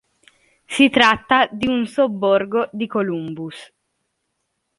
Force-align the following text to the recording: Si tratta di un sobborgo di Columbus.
Si 0.65 0.89
tratta 0.89 1.47
di 1.51 1.67
un 1.67 1.85
sobborgo 1.85 2.67
di 2.71 2.87
Columbus. 2.87 3.71